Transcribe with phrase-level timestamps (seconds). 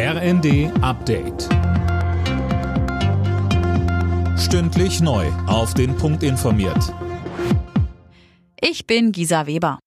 [0.00, 1.48] RND Update.
[4.38, 5.26] Stündlich neu.
[5.48, 6.94] Auf den Punkt informiert.
[8.60, 9.80] Ich bin Gisa Weber.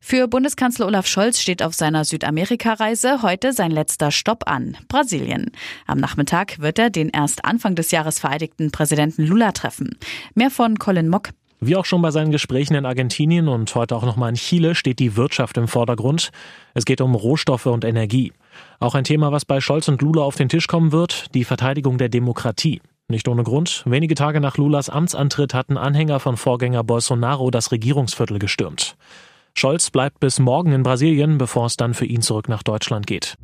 [0.00, 5.50] Für Bundeskanzler Olaf Scholz steht auf seiner Südamerika-Reise heute sein letzter Stopp an, Brasilien.
[5.86, 9.98] Am Nachmittag wird er den erst Anfang des Jahres vereidigten Präsidenten Lula treffen.
[10.34, 11.28] Mehr von Colin Mock.
[11.60, 14.98] Wie auch schon bei seinen Gesprächen in Argentinien und heute auch nochmal in Chile steht
[14.98, 16.30] die Wirtschaft im Vordergrund.
[16.72, 18.32] Es geht um Rohstoffe und Energie.
[18.78, 21.98] Auch ein Thema, was bei Scholz und Lula auf den Tisch kommen wird, die Verteidigung
[21.98, 22.80] der Demokratie.
[23.08, 23.82] Nicht ohne Grund.
[23.86, 28.96] Wenige Tage nach Lulas Amtsantritt hatten Anhänger von Vorgänger Bolsonaro das Regierungsviertel gestürmt.
[29.54, 33.36] Scholz bleibt bis morgen in Brasilien, bevor es dann für ihn zurück nach Deutschland geht.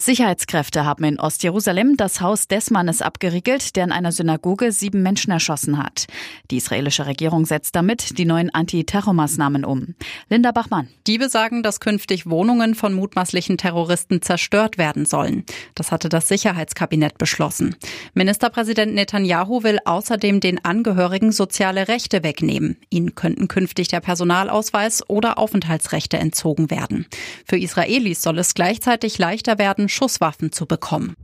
[0.00, 5.30] Sicherheitskräfte haben in Ostjerusalem das Haus des Mannes abgeriegelt, der in einer Synagoge sieben Menschen
[5.30, 6.06] erschossen hat.
[6.50, 9.94] Die israelische Regierung setzt damit die neuen Antiterrormaßnahmen um.
[10.30, 10.88] Linda Bachmann.
[11.06, 15.44] Die besagen, dass künftig Wohnungen von mutmaßlichen Terroristen zerstört werden sollen.
[15.74, 17.76] Das hatte das Sicherheitskabinett beschlossen.
[18.14, 22.78] Ministerpräsident Netanyahu will außerdem den Angehörigen soziale Rechte wegnehmen.
[22.88, 27.04] Ihnen könnten künftig der Personalausweis oder Aufenthaltsrechte entzogen werden.
[27.44, 31.14] Für Israelis soll es gleichzeitig leichter werden, Schusswaffen zu bekommen.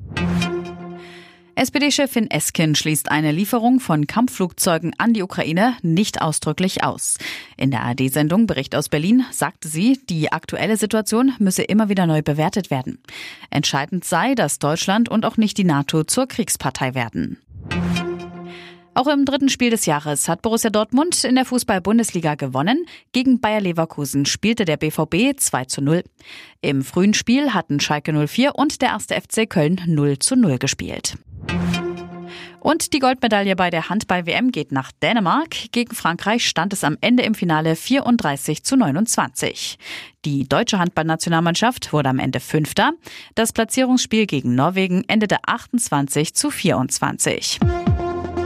[1.59, 7.17] SPD-Chefin Esken schließt eine Lieferung von Kampfflugzeugen an die Ukraine nicht ausdrücklich aus.
[7.57, 12.21] In der ARD-Sendung Bericht aus Berlin sagte sie, die aktuelle Situation müsse immer wieder neu
[12.21, 12.99] bewertet werden.
[13.49, 17.39] Entscheidend sei, dass Deutschland und auch nicht die NATO zur Kriegspartei werden.
[18.97, 22.87] Auch im dritten Spiel des Jahres hat Borussia Dortmund in der Fußball-Bundesliga gewonnen.
[23.13, 26.03] Gegen Bayer Leverkusen spielte der BVB 2 zu 0.
[26.63, 31.19] Im frühen Spiel hatten Schalke 04 und der erste FC Köln 0 zu 0 gespielt.
[32.61, 35.55] Und die Goldmedaille bei der Handball-WM geht nach Dänemark.
[35.73, 39.77] Gegen Frankreich stand es am Ende im Finale 34 zu 29.
[40.25, 42.93] Die deutsche Handballnationalmannschaft wurde am Ende Fünfter.
[43.35, 47.61] Das Platzierungsspiel gegen Norwegen endete 28 zu 24.